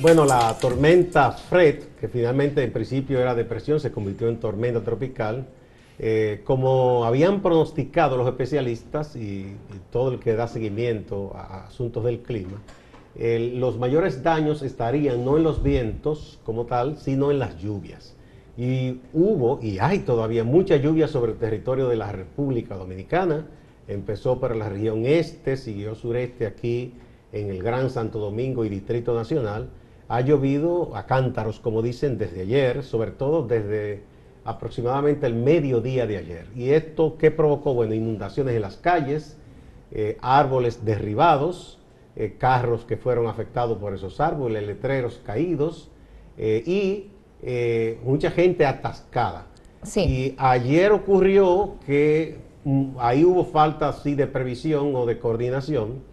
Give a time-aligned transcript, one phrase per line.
[0.00, 5.46] Bueno, la tormenta Fred, que finalmente en principio era depresión, se convirtió en tormenta tropical.
[5.98, 9.56] Eh, como habían pronosticado los especialistas y,
[9.92, 12.62] todo el que da seguimiento a asuntos del clima,
[13.14, 18.16] los mayores daños estarían no en los vientos como tal, sino en las lluvias.
[18.56, 23.44] Y hubo, y hay todavía mucha lluvia sobre el territorio de la República Dominicana.
[23.86, 26.94] Empezó por la región este, siguió sureste aquí
[27.32, 29.68] en el Gran Santo Domingo y Distrito Nacional
[30.10, 34.02] ha llovido a cántaros, como dicen, desde ayer, sobre todo desde
[34.44, 36.46] aproximadamente el mediodía de ayer.
[36.56, 37.74] ¿Y esto qué provocó?
[37.74, 39.38] Bueno, inundaciones en las calles,
[39.92, 41.78] eh, árboles derribados,
[42.16, 45.92] eh, carros que fueron afectados por esos árboles, letreros caídos
[46.36, 47.06] eh, y
[48.04, 49.46] mucha gente atascada.
[49.84, 50.00] Sí.
[50.00, 56.09] Y ayer ocurrió que mm, ahí hubo falta así de previsión o de coordinación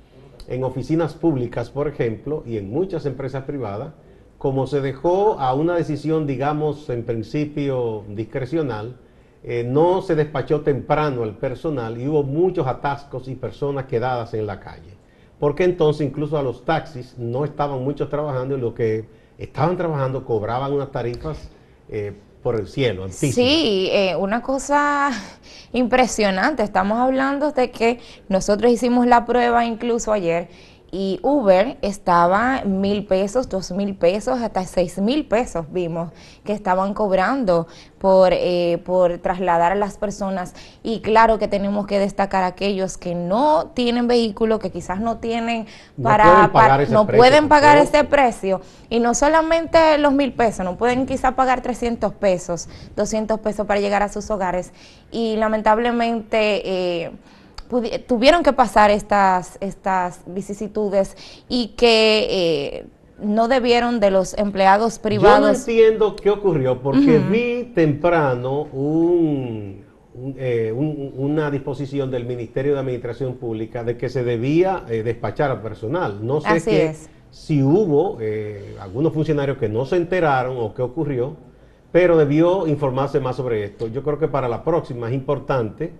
[0.47, 3.93] en oficinas públicas, por ejemplo, y en muchas empresas privadas,
[4.37, 8.97] como se dejó a una decisión, digamos, en principio discrecional,
[9.43, 14.45] eh, no se despachó temprano al personal y hubo muchos atascos y personas quedadas en
[14.45, 14.97] la calle.
[15.39, 19.05] Porque entonces incluso a los taxis no estaban muchos trabajando y los que
[19.37, 21.49] estaban trabajando cobraban unas tarifas
[21.89, 23.03] eh, por el cielo.
[23.03, 23.35] Altísimas.
[23.35, 25.11] Sí, eh, una cosa
[25.73, 26.63] impresionante.
[26.63, 30.49] Estamos hablando de que nosotros hicimos la prueba incluso ayer
[30.89, 36.11] y Uber estaba mil pesos, dos mil pesos, hasta seis mil pesos vimos
[36.45, 40.53] que estaban cobrando por, eh, por trasladar a las personas.
[40.83, 45.17] Y claro que tenemos que destacar a aquellos que no tienen vehículo, que quizás no
[45.17, 45.65] tienen
[45.97, 48.61] No para, pueden pagar para- ese no precio pueden pagar ese precio.
[48.89, 53.81] Y no solamente los mil pesos, no pueden quizás pagar 300 pesos, 200 pesos para
[53.81, 54.71] llegar a sus hogares.
[55.11, 56.61] Y lamentablemente...
[57.03, 57.11] eh,
[58.07, 61.15] tuvieron que pasar estas, estas vicisitudes
[61.49, 62.85] y que eh,
[63.21, 65.59] no debieron de los empleados Yo no privados.
[65.67, 72.79] entiendo qué ocurrió porque vi temprano un- un, eh, un- una disposición del Ministerio de
[72.79, 76.25] Administración Pública de que se debía eh, despachar al personal.
[76.25, 77.09] No sé Así es.
[77.29, 78.17] si hubo
[78.81, 81.35] algunos funcionarios que no se enteraron o qué ocurrió,
[81.91, 83.87] pero debió informarse más sobre esto.
[83.87, 85.93] Yo creo que para la próxima es importante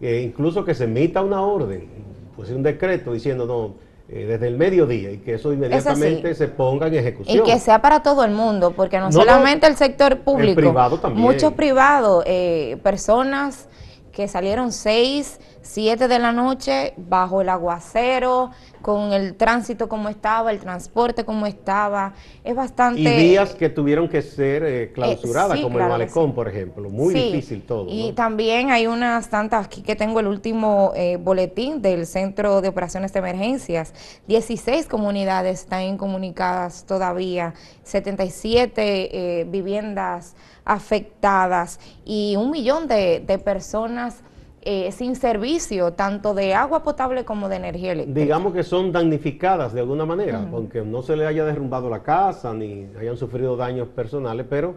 [0.00, 1.88] eh, incluso que se emita una orden,
[2.34, 3.74] pues un decreto diciendo no.
[4.08, 7.38] eh, desde el mediodía y que eso inmediatamente se ponga en ejecución.
[7.38, 10.56] Y que sea para todo el mundo, porque no, No, no, solamente el sector público,
[10.56, 11.22] privado también.
[11.22, 13.68] muchos privados, eh, personas
[14.12, 18.50] que salieron 6, 7 de la noche bajo el aguacero,
[18.86, 22.14] con el tránsito como estaba, el transporte como estaba,
[22.44, 23.00] es bastante...
[23.00, 26.32] Y vías que tuvieron que ser eh, clausuradas, sí, como claro el malecón, sí.
[26.36, 26.88] por ejemplo.
[26.88, 27.88] Muy Sí, difícil todo.
[27.88, 28.14] Y ¿no?
[28.14, 33.12] también hay unas tantas, aquí que tengo el último eh, boletín del Centro de Operaciones
[33.12, 33.92] de Emergencias.
[34.28, 44.22] 16 comunidades están incomunicadas todavía, 77 eh, viviendas afectadas y un millón de, de personas
[44.68, 48.20] eh, sin servicio, tanto de agua potable como de energía eléctrica.
[48.20, 52.52] Digamos que son damnificadas de alguna manera, aunque no se le haya derrumbado la casa
[52.52, 54.74] ni hayan sufrido daños personales, pero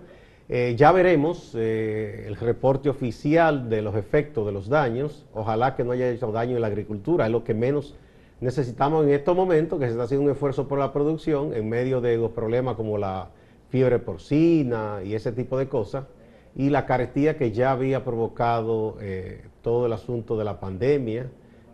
[0.47, 5.25] eh, ya veremos eh, el reporte oficial de los efectos de los daños.
[5.33, 7.95] Ojalá que no haya hecho daño en la agricultura, es lo que menos
[8.41, 11.99] necesitamos en estos momentos, que se está haciendo un esfuerzo por la producción en medio
[11.99, 13.29] de los problemas como la
[13.69, 16.05] fiebre porcina y ese tipo de cosas,
[16.55, 21.29] y la carestía que ya había provocado eh, todo el asunto de la pandemia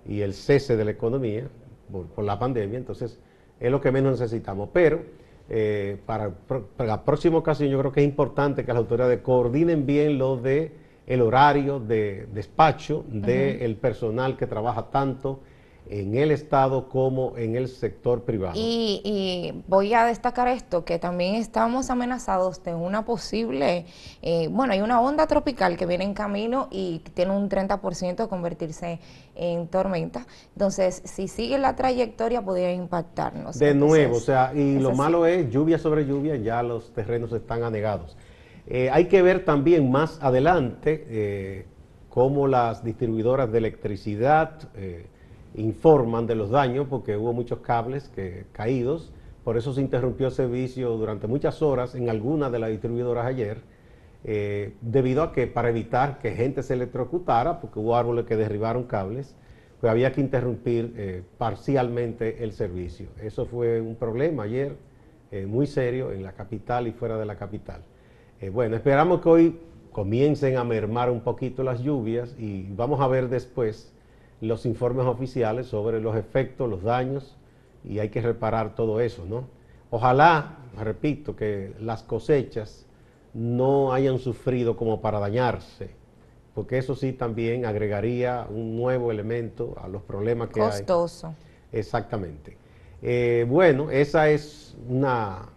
[0.08, 1.48] y el cese de la economía
[1.92, 3.20] por, por la pandemia, entonces
[3.60, 4.70] es lo que menos necesitamos.
[4.74, 5.02] Pero
[5.48, 6.32] eh, para,
[6.80, 10.72] la próxima ocasión yo creo que es importante que las autoridades coordinen bien lo de
[11.06, 15.42] el horario de despacho del personal que trabaja tanto
[15.90, 18.54] en el Estado como en el sector privado.
[18.56, 23.86] Y, y voy a destacar esto, que también estamos amenazados de una posible,
[24.22, 28.28] eh, bueno, hay una onda tropical que viene en camino y tiene un 30% de
[28.28, 29.00] convertirse
[29.36, 30.26] en tormenta.
[30.54, 33.60] Entonces, si sigue la trayectoria, podría impactarnos.
[33.60, 34.98] De Entonces, nuevo, o sea, y lo así.
[34.98, 38.18] malo es lluvia sobre lluvia, ya los terrenos están anegados.
[38.68, 41.66] Eh, hay que ver también más adelante eh,
[42.10, 44.58] cómo las distribuidoras de electricidad
[45.58, 49.12] informan de los daños, porque hubo muchos cables que, caídos,
[49.44, 53.60] por eso se interrumpió el servicio durante muchas horas en algunas de las distribuidoras ayer,
[54.24, 58.86] eh, debido a que para evitar que gente se electrocutara, porque hubo árboles que derribaron
[58.86, 59.36] cables,
[59.80, 63.10] pues había que interrumpir eh, parcialmente el servicio.
[63.22, 64.76] Eso fue un problema ayer
[65.32, 67.82] eh, muy serio en la capital y fuera de la capital.
[68.52, 69.60] Bueno, esperamos que hoy
[69.92, 73.95] comiencen a mermar un poquito las lluvias y vamos a ver después
[74.46, 77.36] los informes oficiales sobre los efectos, los daños
[77.84, 79.46] y hay que reparar todo eso, ¿no?
[79.92, 82.86] Ojalá, repito, que las cosechas
[83.34, 85.90] no hayan sufrido como para dañarse,
[86.54, 90.70] porque eso sí también agregaría un nuevo elemento a los problemas que hay.
[90.70, 91.34] Costoso.
[91.72, 92.58] Exactamente.
[93.02, 95.50] Eh, bueno, esa es una,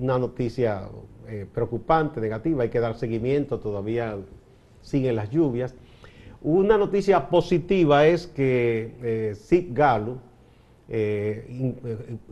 [0.00, 0.88] una noticia
[1.28, 4.16] eh, preocupante, negativa, hay que dar seguimiento, todavía
[4.80, 5.74] siguen las lluvias.
[6.42, 10.18] Una noticia positiva es que eh, Galo
[10.88, 11.76] eh,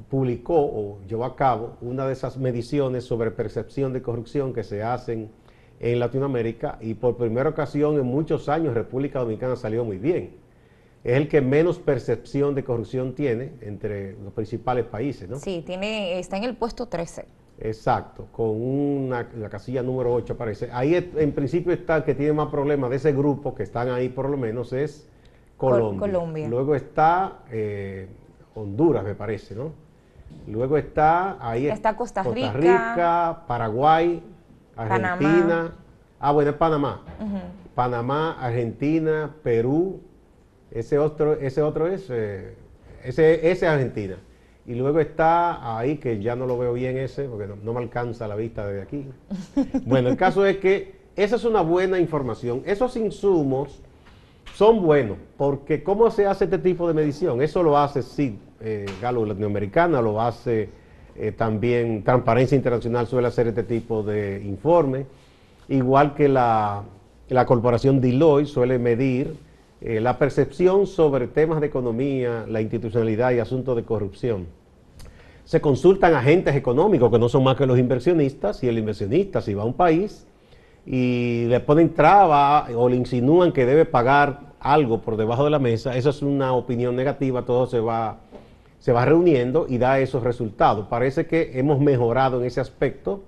[0.08, 4.82] publicó o llevó a cabo una de esas mediciones sobre percepción de corrupción que se
[4.82, 5.30] hacen
[5.80, 10.48] en Latinoamérica y por primera ocasión en muchos años República Dominicana salió muy bien
[11.04, 15.38] es el que menos percepción de corrupción tiene entre los principales países, ¿no?
[15.38, 17.24] Sí, tiene, está en el puesto 13.
[17.60, 20.70] Exacto, con una, la casilla número 8 aparece.
[20.72, 24.08] Ahí en principio está el que tiene más problemas de ese grupo, que están ahí
[24.08, 25.08] por lo menos, es
[25.56, 26.00] Colombia.
[26.00, 26.48] Colombia.
[26.48, 28.08] Luego está eh,
[28.54, 29.72] Honduras, me parece, ¿no?
[30.46, 34.22] Luego está ahí está Costa Rica, Costa Rica Paraguay,
[34.76, 35.72] Argentina.
[36.20, 37.02] Ah, bueno, es Panamá.
[37.74, 40.00] Panamá, Argentina, Perú,
[40.70, 42.54] ese otro, ese otro es, eh,
[43.04, 44.16] ese, es Argentina.
[44.68, 48.28] Y luego está ahí, que ya no lo veo bien ese, porque no, me alcanza
[48.28, 49.06] la vista desde aquí.
[49.86, 52.62] Bueno, el caso es que esa es una buena información.
[52.66, 53.80] Esos insumos
[54.54, 57.40] son buenos, porque ¿cómo se hace este tipo de medición?
[57.40, 60.68] Eso lo hace sí, eh, Galo Latinoamericana, lo hace
[61.16, 65.06] eh, también Transparencia Internacional, suele hacer este tipo de informe,
[65.70, 66.82] igual que la,
[67.30, 69.34] la corporación Deloitte suele medir
[69.80, 74.57] eh, la percepción sobre temas de economía, la institucionalidad y asuntos de corrupción.
[75.48, 79.54] Se consultan agentes económicos que no son más que los inversionistas y el inversionista si
[79.54, 80.26] va a un país
[80.84, 85.58] y le ponen traba o le insinúan que debe pagar algo por debajo de la
[85.58, 88.18] mesa, esa es una opinión negativa, todo se va,
[88.78, 90.86] se va reuniendo y da esos resultados.
[90.88, 93.22] Parece que hemos mejorado en ese aspecto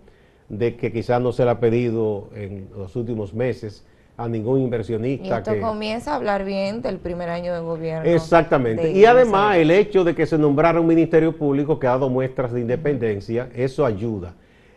[0.50, 3.82] de que quizás no se le ha pedido en los últimos meses
[4.20, 5.26] a ningún inversionista.
[5.26, 8.08] Y esto comienza a hablar bien del primer año de gobierno.
[8.08, 8.92] Exactamente.
[8.92, 12.52] Y además el hecho de que se nombrara un ministerio público que ha dado muestras
[12.52, 14.34] de independencia, eso ayuda.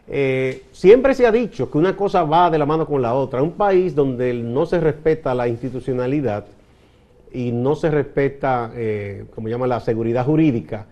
[0.08, 3.42] Eh, siempre se ha dicho que una cosa va de la mano con la otra.
[3.42, 6.46] Un país donde no se respeta la institucionalidad
[7.34, 10.86] y no se respeta, eh, como llama, la seguridad jurídica,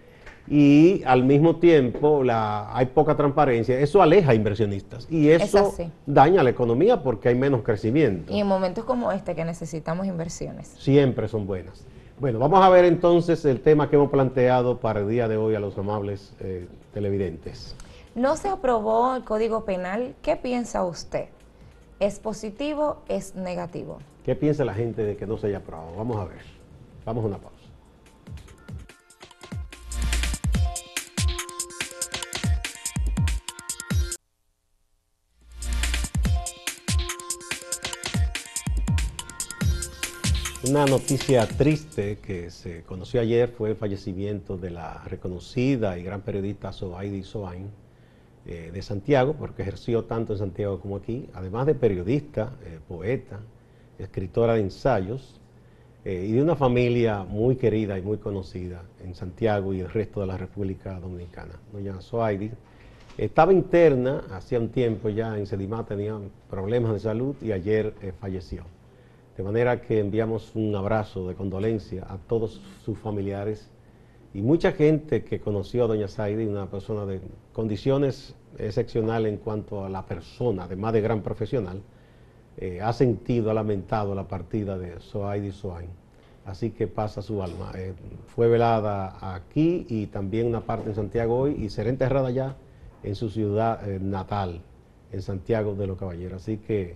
[0.51, 5.73] y al mismo tiempo la, hay poca transparencia, eso aleja a inversionistas y eso
[6.05, 8.33] daña la economía porque hay menos crecimiento.
[8.33, 10.75] Y en momentos como este que necesitamos inversiones.
[10.77, 11.85] Siempre son buenas.
[12.19, 15.55] Bueno, vamos a ver entonces el tema que hemos planteado para el día de hoy
[15.55, 17.73] a los amables eh, televidentes.
[18.13, 20.15] No se aprobó el Código Penal.
[20.21, 21.29] ¿Qué piensa usted?
[22.01, 22.97] ¿Es positivo?
[23.07, 23.99] ¿Es negativo?
[24.25, 25.95] ¿Qué piensa la gente de que no se haya aprobado?
[25.95, 26.41] Vamos a ver.
[27.05, 27.60] Vamos a una pausa.
[40.63, 46.21] Una noticia triste que se conoció ayer fue el fallecimiento de la reconocida y gran
[46.21, 47.71] periodista Zoaidi Soain
[48.45, 53.39] eh, de Santiago, porque ejerció tanto en Santiago como aquí, además de periodista, eh, poeta,
[53.97, 55.41] escritora de ensayos
[56.05, 60.21] eh, y de una familia muy querida y muy conocida en Santiago y el resto
[60.21, 61.55] de la República Dominicana.
[61.73, 62.51] Doña Zoaidi
[63.17, 66.19] estaba interna hacía un tiempo ya en Sedimá, tenía
[66.51, 68.63] problemas de salud y ayer falleció.
[69.41, 73.71] De manera que enviamos un abrazo de condolencia a todos sus familiares
[74.35, 77.21] y mucha gente que conoció a doña Saidi, una persona de
[77.51, 81.81] condiciones excepcionales en cuanto a la persona, además de gran profesional,
[82.57, 85.89] eh, ha sentido, ha lamentado la partida de Soaidi Soain.
[86.45, 87.71] Así que pasa su alma.
[87.73, 87.95] Eh,
[88.27, 92.57] fue velada aquí y también una parte en Santiago hoy y será enterrada ya
[93.01, 94.61] en su ciudad eh, natal,
[95.11, 96.43] en Santiago de los Caballeros.
[96.43, 96.95] Así que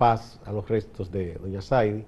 [0.00, 2.06] paz a los restos de doña Saidi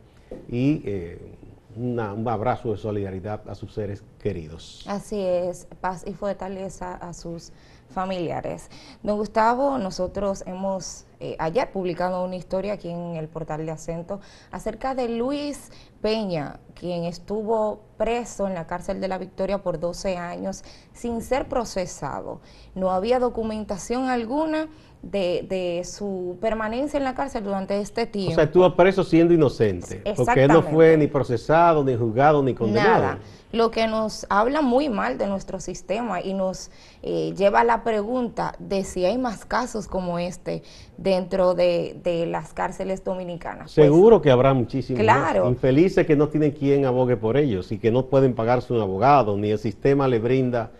[0.49, 1.37] y eh,
[1.77, 4.83] un abrazo de solidaridad a sus seres queridos.
[4.89, 7.53] Así es, paz y fortaleza a sus
[7.91, 8.71] familiares.
[9.03, 14.21] Don Gustavo, nosotros hemos eh, ayer publicado una historia aquí en el portal de acento
[14.51, 15.71] acerca de Luis
[16.01, 21.47] Peña, quien estuvo preso en la cárcel de la Victoria por 12 años sin ser
[21.47, 22.41] procesado.
[22.75, 24.69] No había documentación alguna
[25.03, 28.33] de, su permanencia en la cárcel durante este tiempo.
[28.33, 32.55] O sea, estuvo preso siendo inocente, porque él no fue ni procesado, ni juzgado, ni
[32.55, 33.03] condenado.
[33.03, 33.19] Nada.
[33.53, 36.71] Lo que nos habla muy mal de nuestro sistema y nos
[37.03, 40.63] eh, lleva a la pregunta de si hay más casos como este
[40.97, 43.75] dentro de, las cárceles dominicanas.
[43.75, 45.51] Pues, Seguro que habrá muchísimos claro.
[45.51, 49.37] infelices que no tienen quien abogue por ellos y que no pueden pagarse un abogado,
[49.37, 50.71] ni el sistema le brinda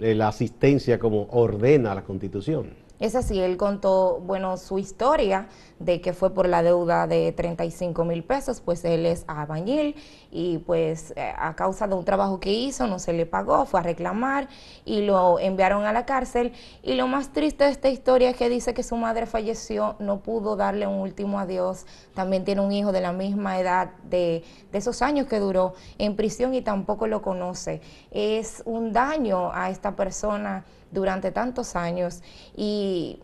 [0.00, 2.81] eh, la asistencia como ordena la Constitución.
[3.02, 5.48] Es así, él contó, bueno, su historia
[5.80, 9.96] de que fue por la deuda de 35 mil pesos, pues él es albañil
[10.34, 13.80] y pues eh, a causa de un trabajo que hizo no se le pagó, fue
[13.80, 14.48] a reclamar
[14.86, 16.54] y lo enviaron a la cárcel.
[16.82, 20.20] Y lo más triste de esta historia es que dice que su madre falleció, no
[20.20, 21.84] pudo darle un último adiós,
[22.14, 26.16] también tiene un hijo de la misma edad de, de esos años que duró en
[26.16, 27.82] prisión y tampoco lo conoce.
[28.10, 32.22] Es un daño a esta persona durante tantos años
[32.56, 33.20] y,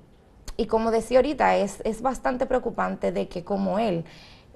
[0.58, 4.04] y como decía ahorita, es, es bastante preocupante de que como él,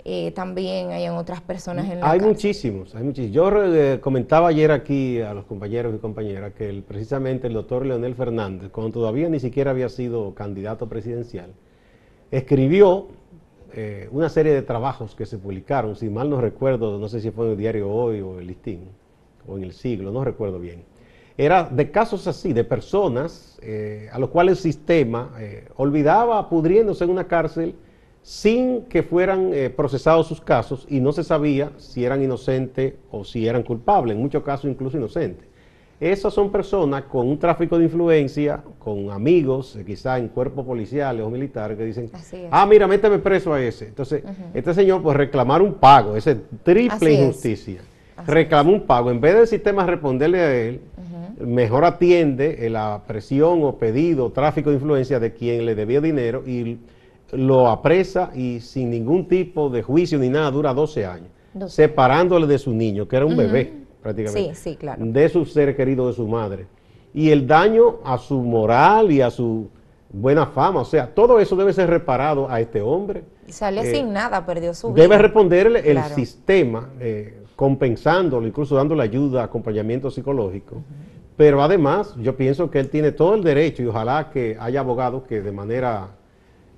[0.05, 3.35] eh, también hayan otras personas en la Hay muchísimos, hay muchísimos.
[3.35, 7.87] Yo eh, comentaba ayer aquí a los compañeros y compañeras que el, precisamente el doctor
[7.87, 11.53] Leonel Fernández, cuando todavía ni siquiera había sido candidato presidencial,
[12.33, 13.09] escribió
[13.75, 17.31] eh, una serie de trabajos que se publicaron, si mal no recuerdo, no sé si
[17.31, 18.89] fue en el diario Hoy o el Listín,
[19.47, 20.85] o en el siglo, no recuerdo bien
[21.39, 23.59] era de casos así, de personas
[24.13, 25.33] a los cuales el sistema
[25.77, 27.75] olvidaba pudriéndose en una cárcel
[28.23, 33.25] sin que fueran eh, procesados sus casos y no se sabía si eran inocentes o
[33.25, 35.47] si eran culpables, en muchos casos incluso inocentes.
[35.99, 41.31] Esas son personas con un tráfico de influencia, con amigos, quizá en cuerpos policiales o
[41.31, 42.11] militares, que dicen,
[42.51, 43.87] ah, mira, méteme preso a ese.
[43.87, 47.83] Entonces, este señor, pues reclamar un pago, ese triple injusticia.
[48.27, 49.13] Reclamó un pago.
[49.13, 50.81] En vez del sistema responderle a él,
[51.39, 56.79] mejor atiende la presión o pedido, tráfico de influencia de quien le debía dinero y
[57.33, 61.29] lo apresa y sin ningún tipo de juicio ni nada, dura 12 años,
[61.67, 63.73] separándole de su niño, que era un bebé
[64.03, 65.05] prácticamente, sí, sí, claro.
[65.05, 66.67] de su ser querido, de su madre.
[67.15, 69.69] Y el daño a su moral y a su
[70.11, 73.25] buena fama, o sea, todo eso debe ser reparado a este hombre.
[73.47, 75.03] Y sale eh, sin nada, perdió su vida.
[75.03, 80.83] Debe responderle el sistema, eh, compensándolo, incluso dándole ayuda, acompañamiento psicológico.
[81.37, 85.23] Pero además, yo pienso que él tiene todo el derecho y ojalá que haya abogados
[85.25, 86.11] que de manera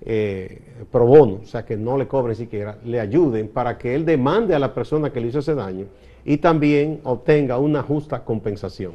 [0.07, 4.05] eh, pro bono, o sea, que no le cobren siquiera, le ayuden para que él
[4.05, 5.87] demande a la persona que le hizo ese daño
[6.25, 8.93] y también obtenga una justa compensación.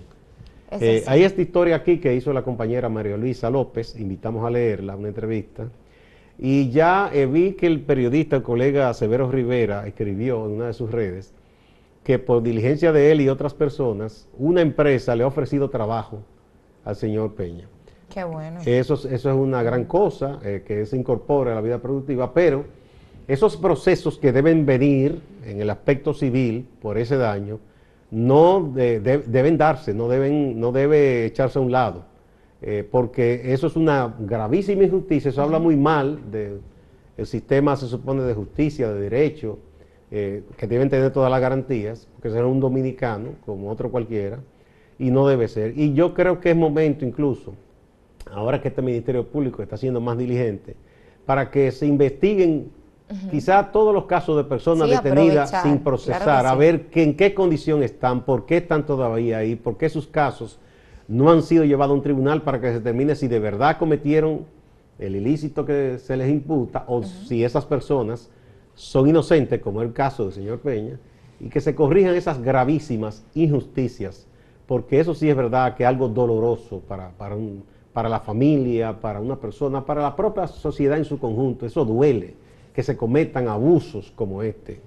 [0.72, 4.96] Eh, hay esta historia aquí que hizo la compañera María Luisa López, invitamos a leerla,
[4.96, 5.68] una entrevista,
[6.38, 10.74] y ya eh, vi que el periodista, el colega Severo Rivera, escribió en una de
[10.74, 11.34] sus redes
[12.04, 16.22] que por diligencia de él y otras personas, una empresa le ha ofrecido trabajo
[16.86, 17.68] al señor Peña.
[18.10, 18.60] Qué bueno.
[18.66, 22.66] Eso, eso es una gran cosa, eh, que se incorpore a la vida productiva, pero
[23.28, 27.60] esos procesos que deben venir en el aspecto civil por ese daño,
[28.12, 32.06] no deben darse, no, deben, no debe echarse a un lado,
[32.62, 36.62] eh, porque eso es una gravísima injusticia, eso habla muy mal del
[37.28, 39.60] sistema, se supone, de justicia, de derecho,
[40.10, 44.40] eh, que deben tener todas las garantías, porque será un dominicano como otro cualquiera,
[44.98, 45.78] y no debe ser.
[45.78, 47.54] Y yo creo que es momento incluso,
[48.32, 50.76] ahora que este Ministerio Público está siendo más diligente,
[51.26, 52.72] para que se investiguen
[53.32, 58.22] quizá todos los casos de personas detenidas sin procesar, a ver en qué condición están,
[58.22, 60.60] por qué están todavía ahí, por qué sus casos
[61.08, 64.46] no han sido llevados a un tribunal para que se determine si de verdad cometieron
[65.00, 68.30] el ilícito que se les imputa o si esas personas
[68.76, 71.00] son inocentes, como el caso del señor Peña,
[71.40, 74.28] y que se corrijan esas gravísimas injusticias,
[74.68, 79.00] porque eso sí es verdad que es algo doloroso para, para, un, para la familia,
[79.00, 81.66] para una persona, para la propia sociedad en su conjunto.
[81.66, 82.36] Eso duele,
[82.74, 84.82] que se cometan abusos como este.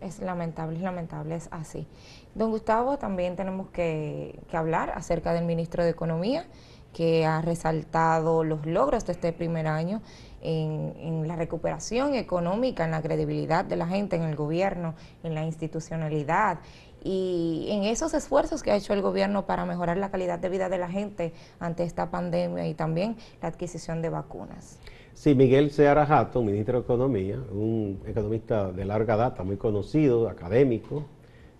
[0.00, 1.86] Es lamentable, es lamentable, es así.
[2.34, 6.46] Don Gustavo, también tenemos que, hablar acerca del ministro de Economía,
[6.92, 10.00] que ha resaltado los logros de este primer año
[10.40, 15.44] en, la recuperación económica, en la credibilidad de la gente, en el gobierno, en la
[15.44, 16.60] institucionalidad
[17.02, 20.68] y en esos esfuerzos que ha hecho el gobierno para mejorar la calidad de vida
[20.68, 24.78] de la gente ante esta pandemia y también la adquisición de vacunas.
[25.14, 31.04] Sí, Miguel Seara Jato, ministro de Economía, un economista de larga data, muy conocido, académico,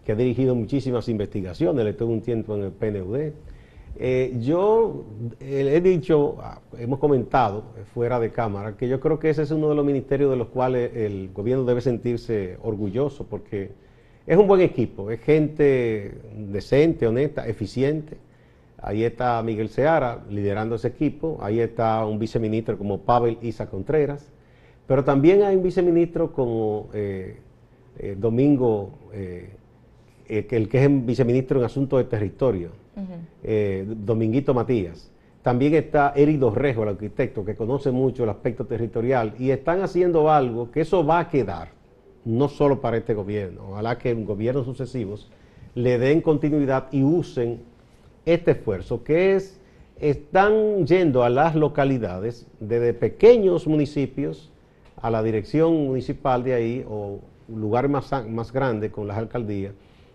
[0.04, 3.32] que ha dirigido muchísimas investigaciones, le tuvo un tiempo en el PNUD,
[4.00, 5.06] eh, yo
[5.40, 7.64] eh, he dicho, ah, hemos comentado
[7.94, 10.48] fuera de cámara, que yo creo que ese es uno de los ministerios de los
[10.48, 13.72] cuales el gobierno debe sentirse orgulloso, porque
[14.28, 18.18] es un buen equipo, es gente decente, honesta, eficiente.
[18.80, 24.30] Ahí está Miguel Seara liderando ese equipo, ahí está un viceministro como Pavel Isa Contreras,
[24.86, 26.88] pero también hay un viceministro como
[28.18, 32.70] Domingo, el que es viceministro en asuntos de territorio,
[33.42, 35.10] eh, Dominguito Matías.
[35.42, 40.30] También está Eric Dorrejo, el arquitecto, que conoce mucho el aspecto territorial, y están haciendo
[40.30, 41.70] algo que eso va a quedar,
[42.28, 45.30] no solo para este gobierno, ojalá que en gobiernos sucesivos
[45.74, 47.60] le den continuidad y usen
[48.26, 49.58] este esfuerzo, que es,
[49.98, 54.52] están yendo a las localidades, desde pequeños municipios,
[55.00, 59.72] a la dirección municipal de ahí, o lugar más, más grande con las alcaldías,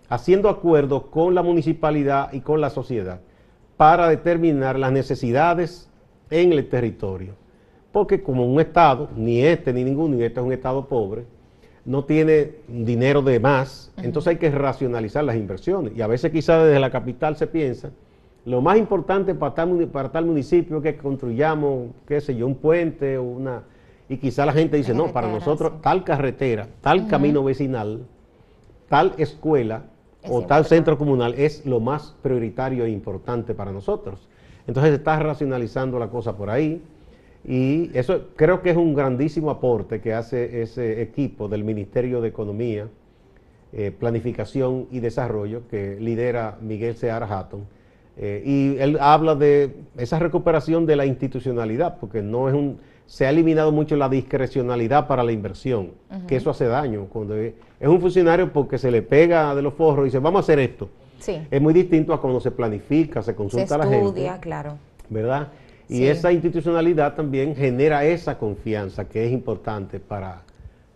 [0.08, 3.22] haciendo acuerdos con la municipalidad y con la sociedad
[3.76, 5.90] para determinar las necesidades
[6.30, 7.34] en el territorio.
[7.92, 11.26] Porque como un Estado, ni este ni ninguno, ni este es un Estado pobre,
[11.86, 15.94] no tiene dinero de más, entonces hay que racionalizar las inversiones.
[15.96, 17.92] Y a veces quizás desde la capital se piensa,
[18.46, 22.56] lo más importante para tal, para tal municipio es que construyamos, qué sé yo, un
[22.56, 23.64] puente o una...
[24.10, 28.02] Y quizá la gente dice, no, para nosotros tal carretera, tal camino vecinal,
[28.90, 29.84] tal escuela
[30.30, 34.28] o tal centro comunal es lo más prioritario e importante para nosotros.
[34.68, 36.82] Entonces se está racionalizando la cosa por ahí.
[37.46, 42.30] Y eso creo que es un grandísimo aporte que hace ese equipo del Ministerio de
[42.30, 42.88] Economía,
[43.74, 47.66] eh, Planificación y Desarrollo que lidera Miguel Seara Hatton.
[48.16, 53.26] Eh, y él habla de esa recuperación de la institucionalidad, porque no es un, se
[53.26, 55.92] ha eliminado mucho la discrecionalidad para la inversión,
[56.28, 57.08] que eso hace daño.
[57.12, 60.44] Cuando es, un funcionario porque se le pega de los forros y dice, vamos a
[60.44, 60.90] hacer esto.
[61.50, 64.06] Es muy distinto a cuando se planifica, se consulta a la gente.
[64.06, 64.78] estudia, claro.
[65.10, 65.48] ¿Verdad?
[65.90, 70.42] Y esa institucionalidad también genera esa confianza que es importante para,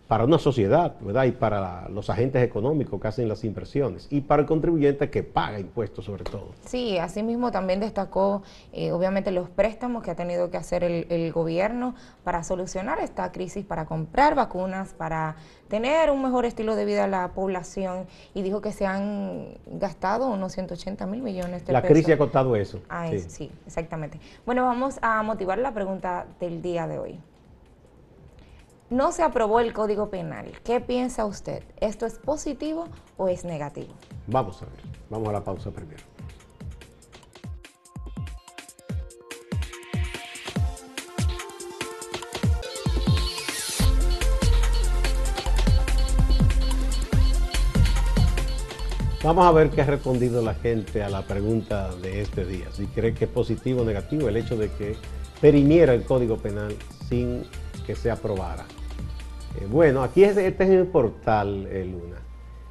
[0.08, 1.24] para una sociedad, ¿verdad?
[1.24, 5.60] Y para los agentes económicos que hacen las inversiones y para el contribuyente que paga
[5.60, 6.48] impuestos sobre todo.
[6.64, 11.30] Sí, asimismo también destacó eh, obviamente los préstamos que ha tenido que hacer el, el,
[11.30, 15.36] gobierno para solucionar esta crisis, para comprar vacunas, para
[15.68, 20.28] tener un mejor estilo de vida a la población y dijo que se han gastado
[20.28, 21.90] unos 180 mil millones de la pesos.
[21.90, 22.80] La crisis ha costado eso.
[23.10, 23.20] sí.
[23.28, 24.18] sí, exactamente.
[24.46, 27.20] Bueno, vamos a motivar la pregunta del día de hoy.
[28.90, 30.50] No se aprobó el Código Penal.
[30.64, 31.62] ¿Qué piensa usted?
[31.78, 32.86] ¿Esto es positivo
[33.18, 33.92] o es negativo?
[34.26, 34.80] Vamos a ver.
[35.10, 36.02] Vamos a la pausa primero.
[49.22, 52.72] Vamos a ver qué ha respondido la gente a la pregunta de este día.
[52.72, 54.96] Si cree que es positivo o negativo el hecho de que
[55.42, 56.74] perimiera el Código Penal
[57.06, 57.44] sin
[57.86, 58.64] que se aprobara.
[59.58, 62.16] Eh, bueno, aquí este es el portal, eh, Luna.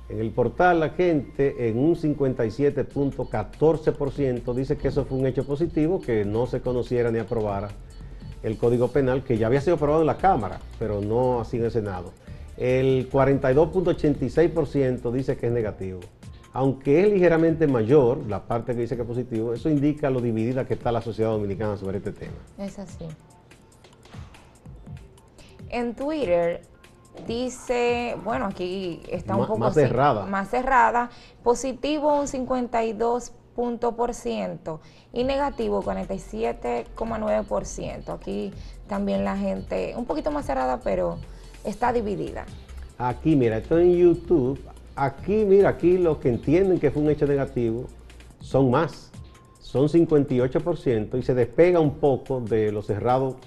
[0.09, 6.01] En el portal la gente en un 57.14% dice que eso fue un hecho positivo,
[6.01, 7.67] que no se conociera ni aprobara
[8.41, 11.65] el Código Penal, que ya había sido aprobado en la Cámara, pero no así en
[11.65, 12.13] el Senado.
[12.55, 15.99] El 42.86% dice que es negativo.
[16.53, 20.65] Aunque es ligeramente mayor la parte que dice que es positivo, eso indica lo dividida
[20.65, 22.37] que está la sociedad dominicana sobre este tema.
[22.57, 23.05] Es así.
[25.69, 26.61] En Twitter
[27.25, 30.25] dice, bueno, aquí está un poco más cerrada.
[30.25, 31.09] Más cerrada,
[31.43, 33.31] positivo un 52
[33.95, 38.13] por ciento y negativo 47,9%.
[38.13, 38.53] Aquí
[38.87, 41.17] también la gente un poquito más cerrada, pero
[41.63, 42.45] está dividida.
[42.99, 44.59] Aquí, mira, esto en YouTube.
[44.95, 47.85] Aquí, mira, aquí los que entienden que fue un hecho negativo
[48.39, 49.09] son más.
[49.59, 53.37] Son 58% y se despega un poco de lo cerrado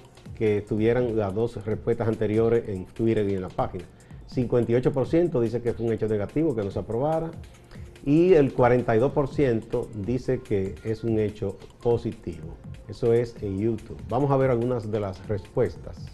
[0.41, 3.83] que tuvieran las dos respuestas anteriores en Twitter y en la página.
[4.27, 7.29] 58% dice que fue un hecho negativo, que no se aprobara,
[8.03, 12.55] y el 42% dice que es un hecho positivo.
[12.87, 14.01] Eso es en YouTube.
[14.09, 16.07] Vamos a ver algunas de las respuestas.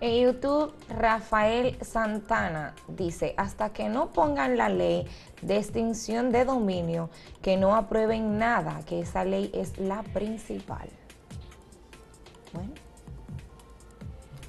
[0.00, 5.06] En YouTube, Rafael Santana dice, hasta que no pongan la ley
[5.42, 7.08] de extinción de dominio,
[7.40, 10.88] que no aprueben nada, que esa ley es la principal.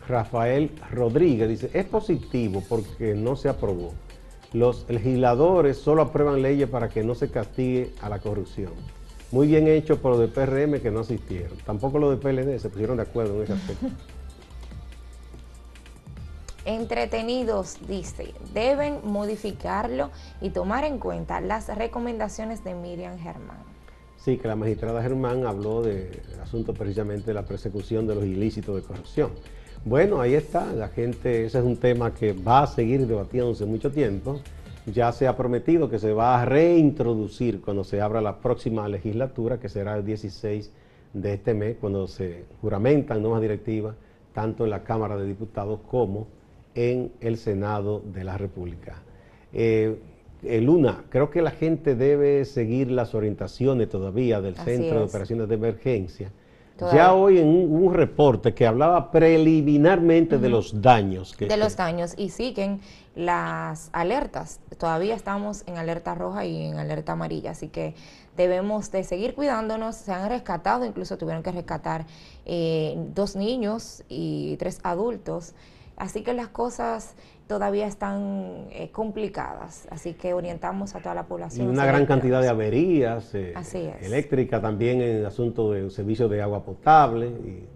[0.08, 3.94] Rafael Rodríguez dice, es positivo porque no se aprobó.
[4.54, 8.72] Los legisladores solo aprueban leyes para que no se castigue a la corrupción.
[9.32, 11.58] Muy bien hecho por los de PRM que no asistieron.
[11.66, 13.88] Tampoco los de PLD se pusieron de acuerdo en ese aspecto.
[16.66, 20.10] Entretenidos, dice, deben modificarlo
[20.42, 23.58] y tomar en cuenta las recomendaciones de Miriam Germán.
[24.18, 28.76] Sí, que la magistrada Germán habló del asunto precisamente de la persecución de los ilícitos
[28.76, 29.30] de corrupción.
[29.86, 33.92] Bueno, ahí está, la gente, ese es un tema que va a seguir debatiéndose mucho
[33.92, 34.40] tiempo.
[34.88, 39.60] Ya se ha prometido que se va a reintroducir cuando se abra la próxima legislatura,
[39.60, 40.72] que será el 16
[41.14, 43.96] de este mes, cuando se juramentan nuevas directivas,
[44.34, 46.26] tanto en la Cámara de Diputados como
[46.74, 49.04] en el Senado de la República.
[49.54, 49.98] Eh,
[50.42, 55.48] eh, Luna, creo que la gente debe seguir las orientaciones todavía del Centro de Operaciones
[55.48, 56.32] de Emergencia,
[56.78, 61.34] Ya hoy en un, reporte que hablaba preliminarmente de los daños.
[61.36, 62.82] Que, de los daños y siguen
[63.16, 64.60] las alertas.
[64.78, 67.96] Todavía estamos en alerta roja y en alerta amarilla, así que
[68.36, 69.96] debemos de seguir cuidándonos.
[69.96, 72.06] Se han rescatado, incluso tuvieron que rescatar
[72.46, 75.54] eh, dos niños y tres adultos.
[75.98, 77.16] Así que las cosas
[77.48, 81.68] todavía están eh, complicadas, así que orientamos a toda la población.
[81.68, 83.54] Y una gran cantidad de averías eh,
[84.02, 87.28] eléctricas también en el asunto del servicio de agua potable.
[87.28, 87.68] Y,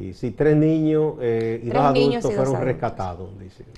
[0.00, 3.30] y sí, tres niños eh, y dos adultos fueron rescatados.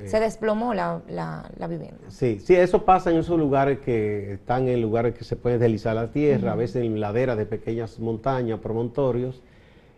[0.04, 1.98] Se desplomó la, la, vivienda.
[2.08, 5.94] Sí, sí, eso pasa en esos lugares que están en lugares que se puede deslizar
[5.94, 9.42] la tierra, a veces en laderas de pequeñas montañas, promontorios.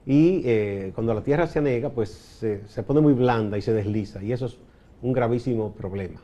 [0.05, 4.23] Y cuando la tierra se anega, pues se pone muy blanda y se desliza.
[4.23, 4.59] Y eso es
[5.01, 6.21] un gravísimo problema.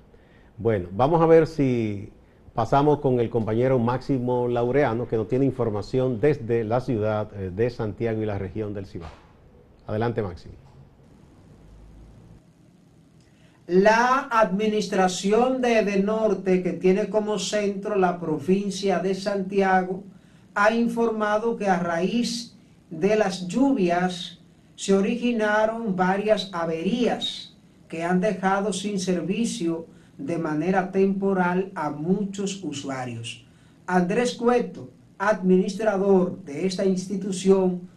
[0.57, 2.13] Bueno, vamos a ver si
[2.53, 7.71] pasamos con el compañero Máximo Laureano, que nos tiene información desde la ciudad eh, de
[7.71, 9.11] Santiago y la región del Cibao.
[9.87, 10.55] Adelante, Máximo.
[13.69, 20.03] La administración de Edenorte, que tiene como centro la provincia de Santiago,
[20.57, 22.58] ha informado que a raíz
[22.91, 24.39] de las lluvias
[24.77, 27.57] se originaron varias averías
[27.89, 33.45] que han dejado sin servicio de manera temporal a muchos usuarios.
[33.87, 37.89] Andrés Cueto, administrador de esta institución,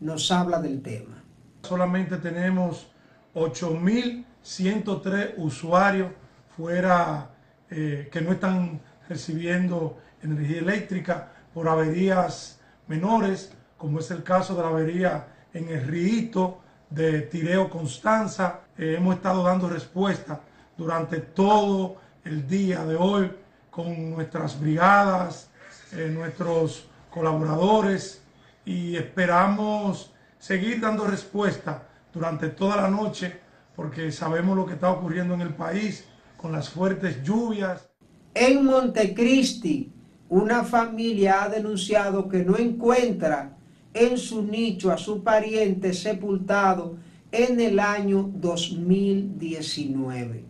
[0.00, 1.22] nos habla del tema.
[1.62, 2.88] Solamente tenemos
[3.34, 6.12] 8.103 usuarios
[6.56, 7.30] fuera
[7.70, 14.62] eh, que no están recibiendo energía eléctrica por averías menores, como es el caso de
[14.62, 16.58] la avería en el Rito,
[16.90, 18.60] de Tireo Constanza.
[18.76, 20.40] Eh, hemos estado dando respuesta
[20.76, 23.30] durante todo el día de hoy
[23.70, 25.50] con nuestras brigadas,
[25.92, 28.22] eh, nuestros colaboradores
[28.64, 33.40] y esperamos seguir dando respuesta durante toda la noche
[33.74, 36.04] porque sabemos lo que está ocurriendo en el país
[36.36, 37.88] con las fuertes lluvias.
[38.34, 39.92] En Montecristi,
[40.28, 43.57] una familia ha denunciado que no encuentra
[43.98, 46.94] en su nicho a su pariente sepultado
[47.32, 50.44] en el año 2019.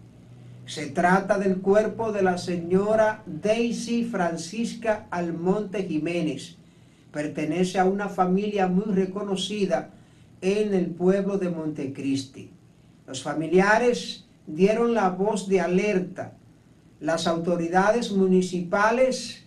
[0.66, 6.58] Se trata del cuerpo de la señora Daisy Francisca Almonte Jiménez.
[7.10, 9.94] Pertenece a una familia muy reconocida
[10.42, 12.50] en el pueblo de Montecristi.
[13.06, 16.34] Los familiares dieron la voz de alerta.
[17.00, 19.44] Las autoridades municipales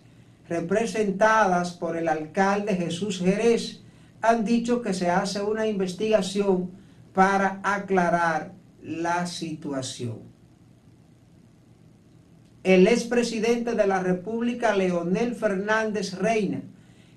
[0.48, 3.81] representadas por el alcalde Jesús Jerez
[4.22, 6.70] han dicho que se hace una investigación
[7.12, 10.18] para aclarar la situación.
[12.62, 16.62] El expresidente de la República, Leonel Fernández Reina,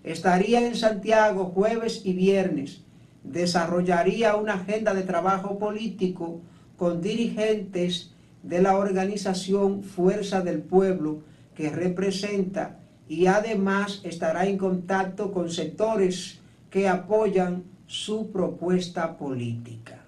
[0.03, 2.81] estaría en Santiago jueves y viernes.
[3.23, 6.41] Desarrollaría una agenda de trabajo político
[6.77, 11.21] con dirigentes de la organización Fuerza del Pueblo
[11.55, 16.39] que representa y además estará en contacto con sectores
[16.75, 20.05] que apoyan su propuesta política.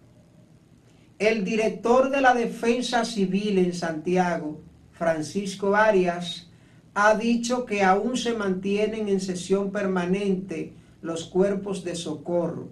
[1.18, 4.60] El director de la Defensa Civil en Santiago,
[4.92, 6.50] Francisco Arias,
[6.94, 12.68] ha dicho que aún se mantienen en sesión permanente los cuerpos de socorro,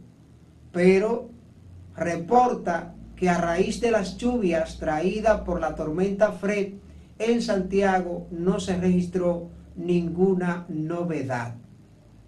[0.74, 1.30] pero
[1.96, 6.74] reporta que a raíz de las lluvias traídas por la tormenta Fred
[7.18, 11.56] en Santiago no se registró ninguna novedad.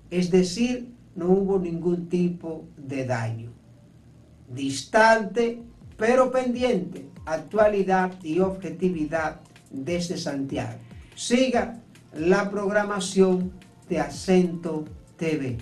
[0.10, 3.52] Es decir, no hubo ningún tipo de daño.
[4.48, 5.62] Distante,
[5.98, 10.78] pero pendiente, actualidad y objetividad desde Santiago.
[11.16, 11.82] Siga
[12.14, 13.52] la programación
[13.90, 14.86] de Acento
[15.18, 15.58] TV.